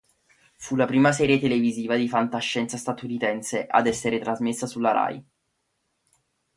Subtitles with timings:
[0.55, 5.23] Fu la prima serie televisiva di fantascienza statunitense ad essere trasmessa sulla Rai.